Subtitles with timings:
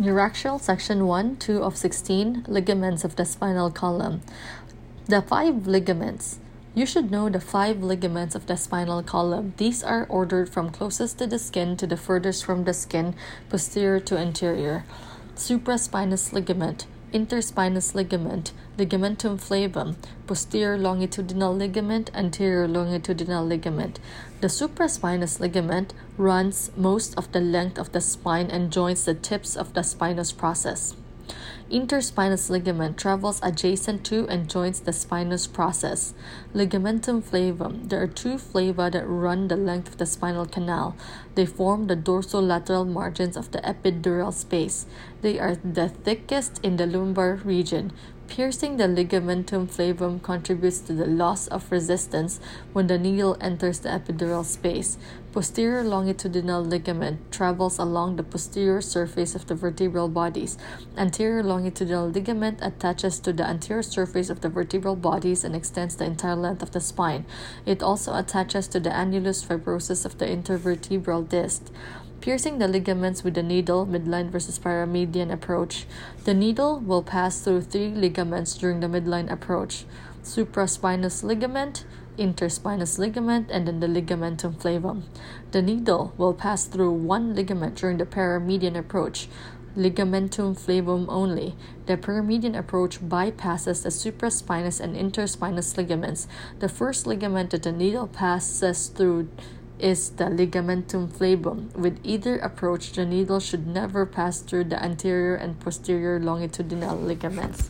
[0.00, 4.22] Neuraxial section 1, 2 of 16, ligaments of the spinal column.
[5.06, 6.40] The five ligaments.
[6.74, 9.54] You should know the five ligaments of the spinal column.
[9.56, 13.14] These are ordered from closest to the skin to the furthest from the skin,
[13.48, 14.84] posterior to anterior.
[15.36, 19.94] Supraspinous ligament, interspinous ligament, ligamentum flavum,
[20.26, 24.00] posterior longitudinal ligament, anterior longitudinal ligament.
[24.40, 29.56] The supraspinous ligament runs most of the length of the spine and joins the tips
[29.56, 30.96] of the spinous process.
[31.70, 36.12] Interspinous ligament travels adjacent to and joins the spinous process.
[36.54, 37.88] Ligamentum flavum.
[37.88, 40.94] There are two flava that run the length of the spinal canal.
[41.34, 44.84] They form the dorsolateral margins of the epidural space.
[45.22, 47.92] They are the thickest in the lumbar region.
[48.26, 52.40] Piercing the ligamentum flavum contributes to the loss of resistance
[52.72, 54.98] when the needle enters the epidural space.
[55.32, 60.58] Posterior longitudinal ligament travels along the posterior surface of the vertebral bodies.
[60.96, 66.04] Anterior longitudinal ligament attaches to the anterior surface of the vertebral bodies and extends the
[66.04, 67.26] entire length of the spine.
[67.66, 71.70] It also attaches to the annulus fibrosus of the intervertebral disc
[72.24, 75.84] piercing the ligaments with the needle, midline versus paramedian approach.
[76.24, 79.84] The needle will pass through three ligaments during the midline approach
[80.22, 81.84] supraspinous ligament,
[82.16, 85.02] interspinous ligament, and then the ligamentum flavum.
[85.50, 89.28] The needle will pass through one ligament during the paramedian approach,
[89.76, 91.54] ligamentum flavum only.
[91.84, 96.26] The paramedian approach bypasses the supraspinous and interspinous ligaments.
[96.58, 99.28] The first ligament that the needle passes through
[99.84, 101.70] is the ligamentum flavum.
[101.76, 107.68] With either approach, the needle should never pass through the anterior and posterior longitudinal ligaments.